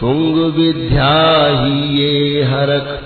[0.00, 3.02] तुंग विद्या ही ये हरक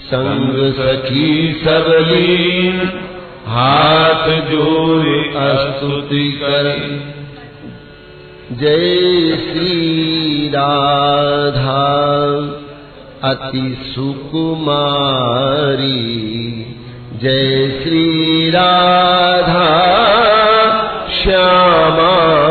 [0.00, 2.92] संग सखी सबलीन,
[3.46, 7.14] हाथ जोड़े स्तुति करे।
[8.52, 11.84] जय श्री राधा,
[13.30, 14.64] अति सुकुमारी।
[17.22, 19.68] जय श्री राधा,
[21.22, 22.43] श्यामा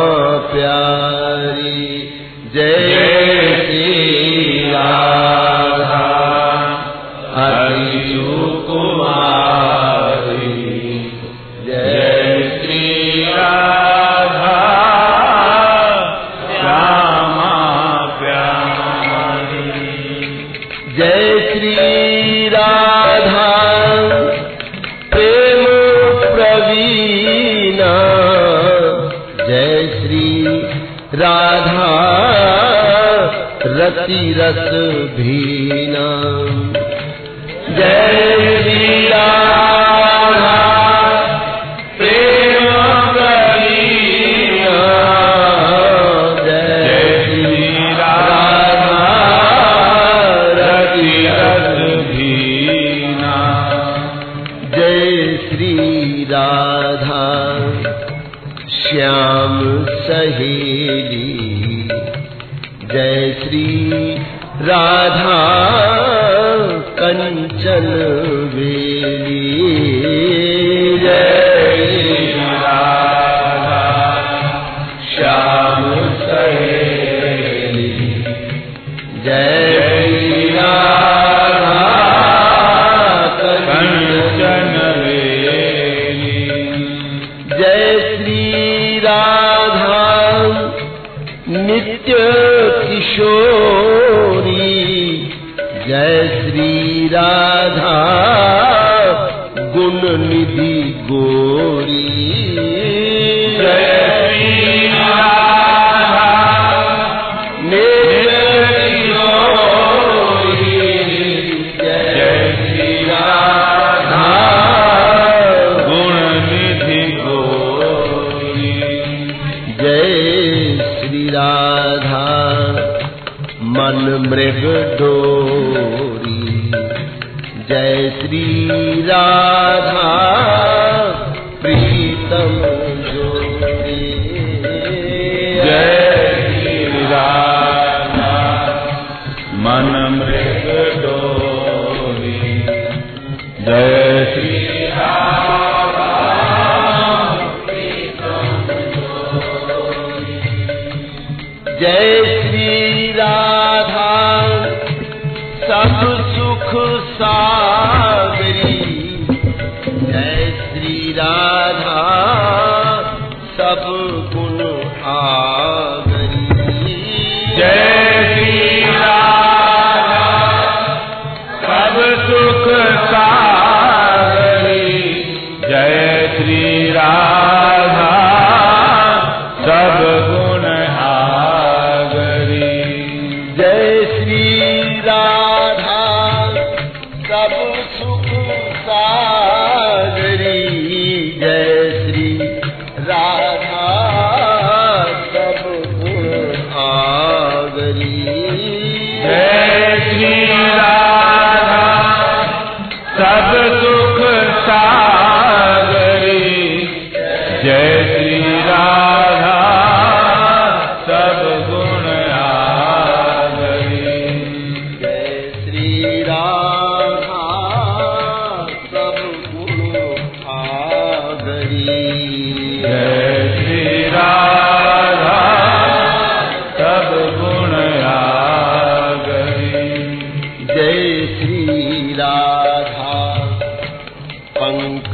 [35.09, 35.52] भी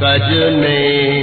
[0.02, 1.19] कजने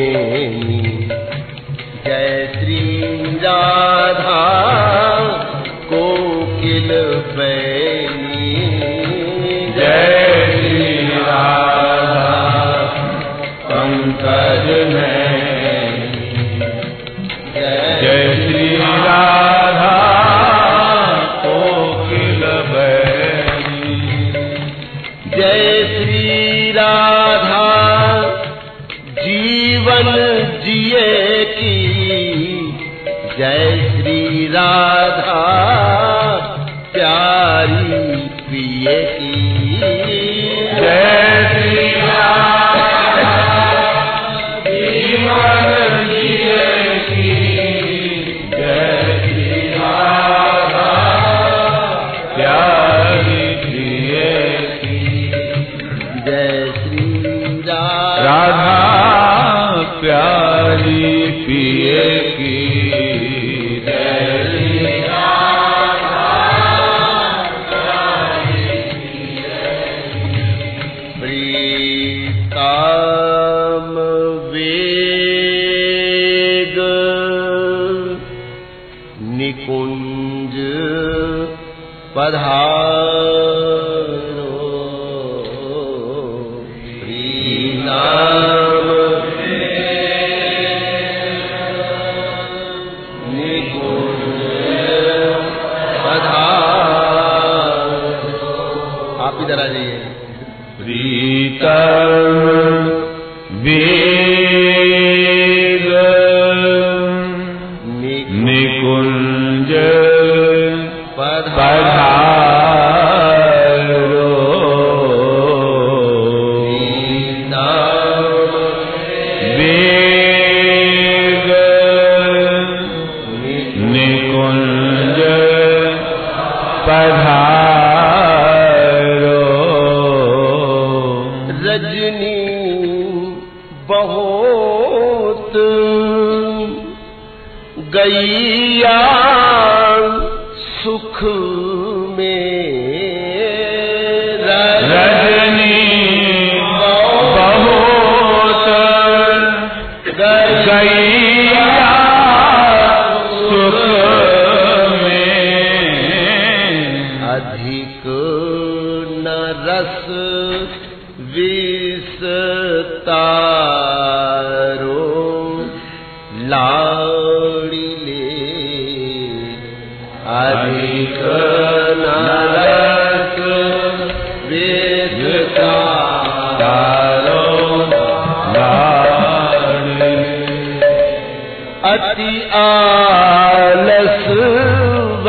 [58.25, 58.77] राधा
[60.01, 61.91] प्यारी प्रिय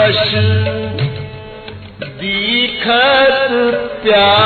[0.09, 0.31] वश
[2.21, 3.41] दीखत
[4.03, 4.38] प्यारे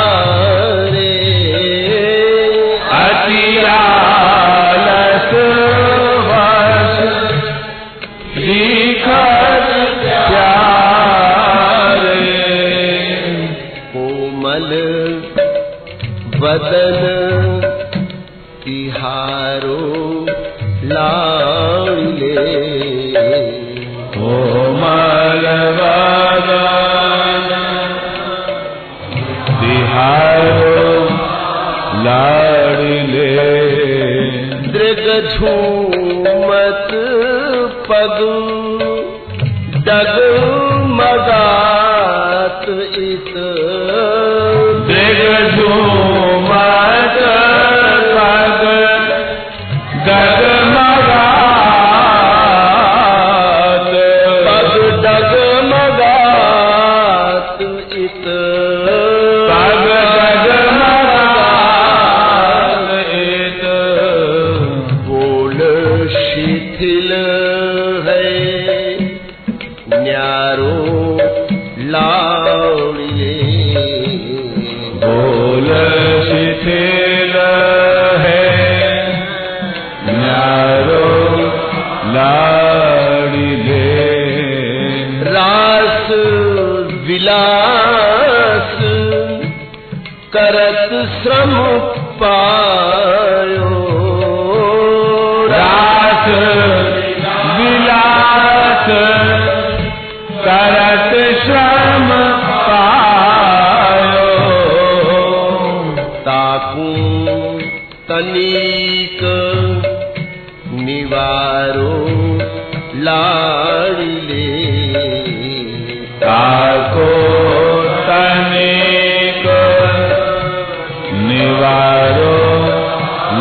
[58.53, 60.12] Father.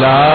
[0.02, 0.31] la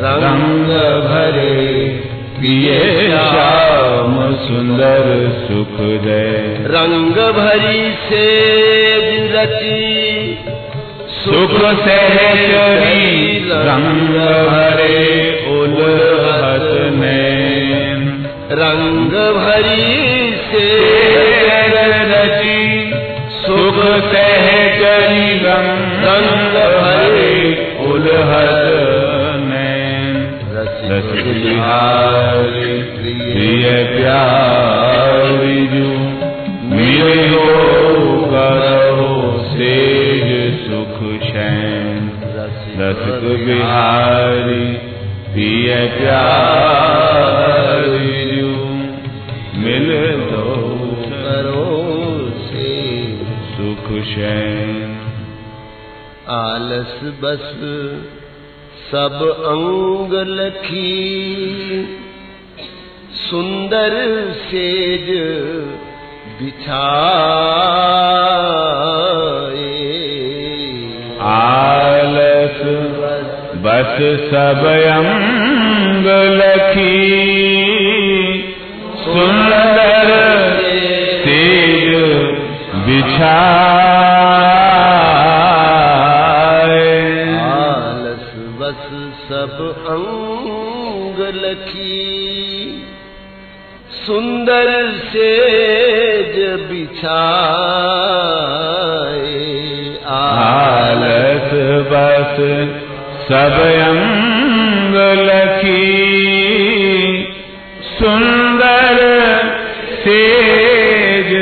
[0.03, 0.69] रंग रंग
[1.05, 1.55] भरे
[2.41, 2.69] पिय
[3.13, 4.13] श्याम
[4.43, 5.07] सुंदर
[5.39, 5.73] सुख
[6.05, 6.27] दे
[6.75, 8.27] रंग भरी से
[9.33, 9.81] रची
[11.17, 14.15] सुख सहचरी रंग
[14.51, 15.01] भरे
[15.57, 18.07] उलहत नैन
[18.63, 20.69] रंग भरी से
[22.15, 22.63] रची
[23.43, 23.83] सुख
[24.15, 26.07] सहचरी रंग
[26.57, 27.08] भरे
[31.08, 35.92] बिहारी प्रिय प्यारी जू
[36.72, 37.46] मिले हो
[38.34, 39.14] करो
[39.52, 42.66] सेज सुख शैन रस
[43.46, 44.66] बिहारी
[45.32, 47.30] प्रिय प्यारी
[48.34, 48.52] जू
[49.64, 49.88] मिल
[50.34, 50.58] दो
[51.14, 51.66] करो
[52.50, 52.68] से
[53.56, 54.92] सुख शैन
[56.42, 57.48] आलस बस
[58.91, 59.17] सब
[59.47, 60.93] अंग लखी।
[63.15, 63.95] सुंदर
[64.45, 65.09] सेज
[71.29, 72.61] आलस
[73.65, 73.97] बस
[74.31, 76.07] सब अंग
[76.41, 77.38] लखी
[103.29, 104.95] सब अंग
[105.29, 105.89] लखी
[107.89, 109.01] सुंदर
[110.05, 111.33] सेज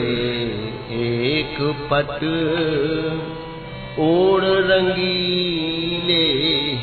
[0.92, 1.58] एक
[1.92, 2.22] पट।
[4.00, 6.24] ओढ़ रंगीले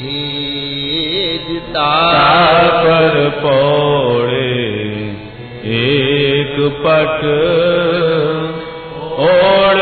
[0.01, 3.76] हेज तापर पोड़े
[6.83, 7.33] பட்டு
[9.27, 9.79] ஓட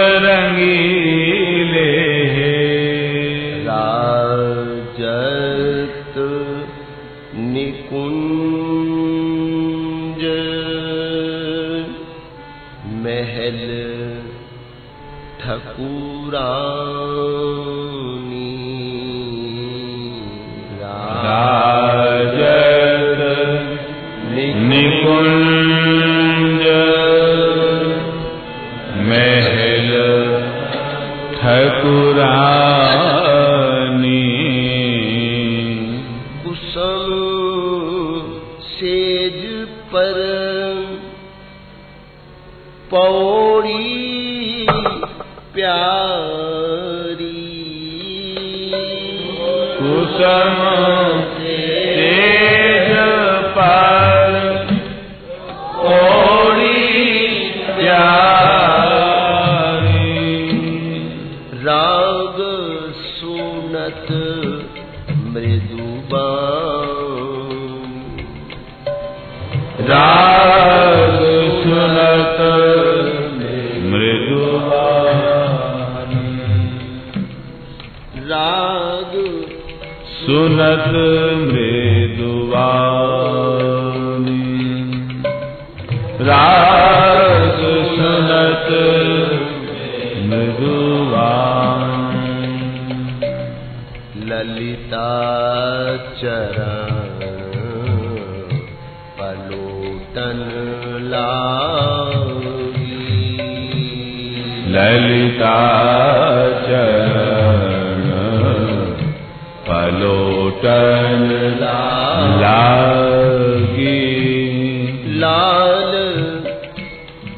[115.25, 115.93] लाल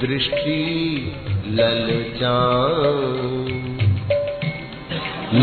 [0.02, 0.62] दृष्टि
[1.60, 2.38] ललचा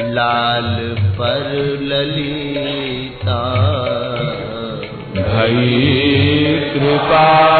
[0.00, 3.55] लाल पर ललिता
[6.74, 7.55] कृपा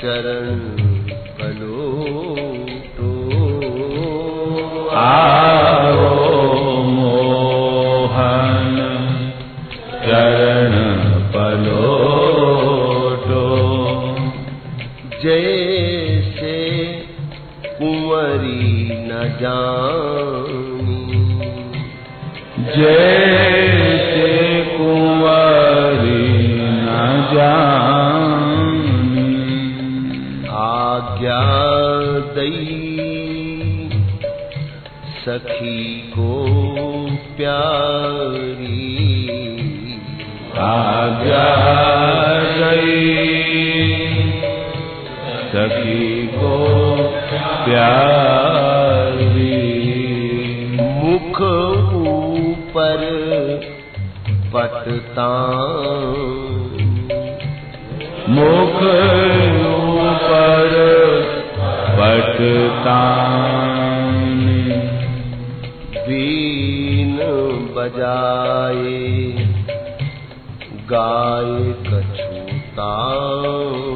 [0.00, 0.58] चरण
[1.38, 3.10] पलोटो
[5.02, 5.35] आओ
[45.56, 46.56] सखी को
[47.64, 49.44] प्यारी
[50.80, 51.38] मुख
[52.08, 53.04] ऊपर
[54.54, 55.28] पटता।
[58.28, 58.76] मुख
[59.70, 60.74] ऊपर
[61.98, 63.04] पटतानी
[66.08, 67.16] बीन
[67.76, 68.98] बजाए
[70.92, 71.54] गाय
[71.88, 73.95] कछुतानन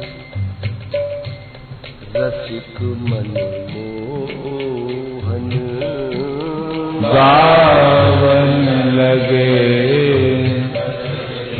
[7.13, 8.49] گاون
[8.97, 9.55] لڳي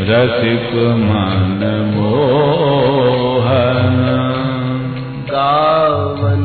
[0.10, 1.64] رسڪ من
[1.96, 3.98] موهن.
[5.32, 6.44] گاون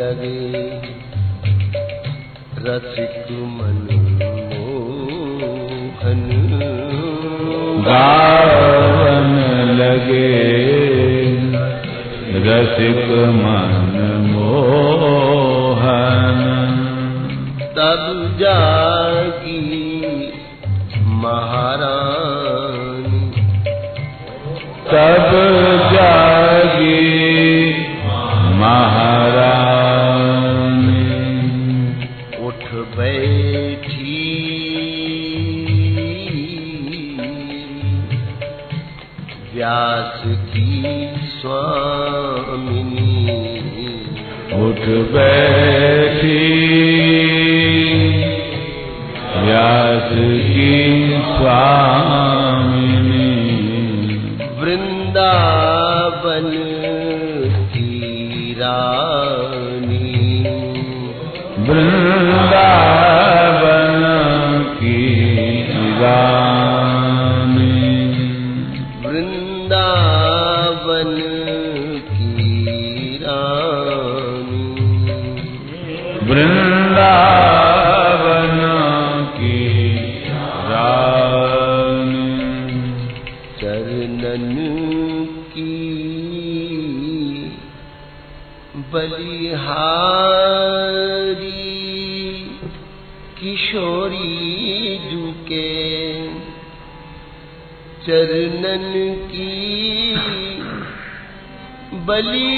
[0.00, 0.46] لڳي
[2.66, 3.78] رسڪ من
[4.52, 6.22] موهن.
[7.86, 9.34] گاون
[9.80, 10.30] لڳي
[12.48, 13.08] رسڪ
[13.42, 14.00] من
[14.32, 14.72] موهه
[18.42, 18.71] जा
[69.72, 71.12] वृंदावन
[72.02, 74.66] की रानी।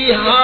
[0.04, 0.43] فيها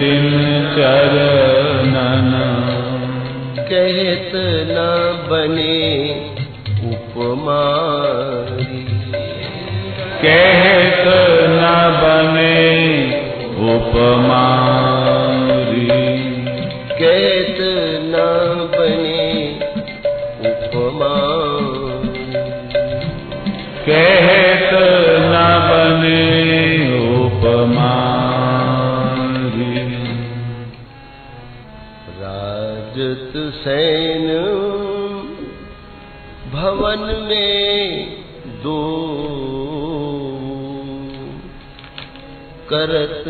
[0.00, 2.32] ਤਿਨ ਚਰਨਨ।
[3.68, 4.36] ਕਹਿਤ
[4.68, 6.14] ਨਾ ਬਨੇ
[6.92, 8.86] ਉਪਮਾਰੀ।
[10.22, 11.08] ਕਹਿਤ
[11.48, 13.10] ਨਾ ਬਨੇ
[13.58, 15.90] ਉਪਮਾਰੀ।
[16.98, 17.60] ਕਹਿਤ
[18.02, 19.54] ਨਾ ਬਨੇ
[20.40, 22.32] ਉਪਮਾਰੀ।
[23.86, 24.37] ਕਹਿ
[33.64, 34.28] राजत सैन
[36.52, 38.06] भवन में
[38.62, 38.80] दो
[42.72, 43.24] करत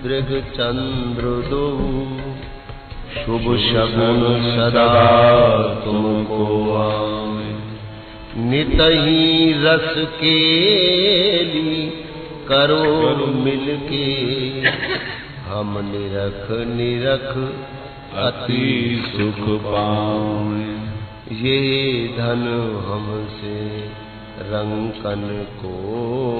[0.04, 2.03] दृग चंद्र दो
[3.24, 6.40] शुभ शगुन सदा तुमको
[8.36, 11.86] नित ही रस केली
[12.48, 14.08] करो मिल के
[15.50, 17.36] हम निरख निरख
[18.14, 20.74] अति सुख पाए
[21.32, 22.44] ये धन
[22.88, 23.78] हमसे
[24.40, 25.78] रंकन को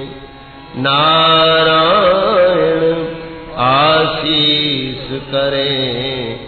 [0.76, 3.06] नारायण
[3.56, 6.40] आशीष करें।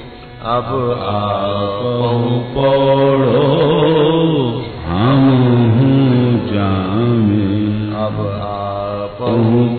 [0.43, 9.19] अब आप पौड़ो हम जामे। अब आप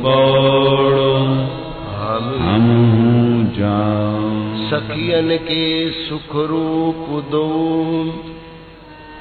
[0.03, 1.47] पौड़ो
[2.37, 8.13] हम जाम। सखियन के सुख रूप दो।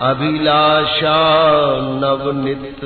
[0.01, 1.41] अभिलाषा
[1.81, 2.81] नवनित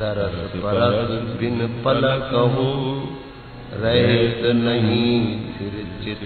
[0.00, 3.18] दरस परस बिन पलक हूँ,
[3.72, 5.20] रहत नहीं
[5.52, 5.74] फिर
[6.04, 6.22] चित।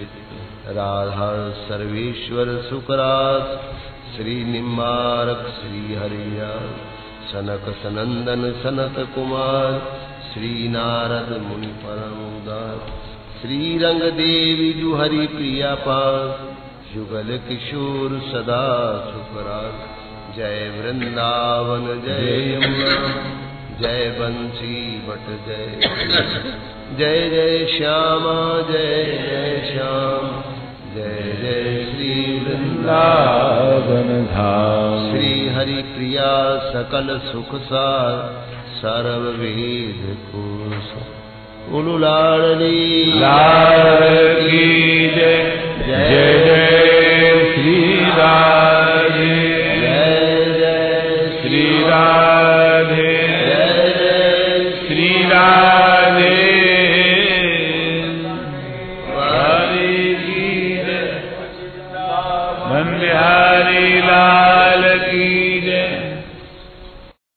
[0.67, 1.27] राधा
[1.67, 3.59] सर्वेश्वर सुखरास,
[4.15, 6.49] श्री निम्बारक श्री हरिया।
[7.31, 9.79] सनक सनंदन सनत कुमार,
[10.33, 12.77] श्री नारद मुनि परम उदार।
[13.41, 18.63] श्री रंग देवी जु हरि प्रिया पास युगल किशोर सदा
[19.07, 19.97] सुखराज
[20.37, 23.36] जय वृंदावन, जय यमुना।
[23.81, 24.75] जय बंसी
[25.07, 25.89] बट जय।
[26.99, 28.37] जय जय श्यामा
[28.69, 30.23] जय जय श्याम
[30.95, 32.13] जय जय श्री
[32.45, 36.31] वृंदावन धाम। श्री हरि प्रिया
[36.67, 38.15] सकल सुख सार
[38.77, 40.89] सर्व वेद कोश
[41.73, 44.01] उलुलाड़ली लाल
[44.39, 44.65] की
[45.15, 45.37] जय।
[45.87, 47.79] जय जय श्री
[48.17, 49.35] राधे
[49.81, 52.26] जय जय श्री राधे